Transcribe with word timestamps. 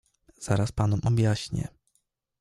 "Zaraz 0.39 0.71
panom 0.71 0.99
objaśnię." 1.05 1.67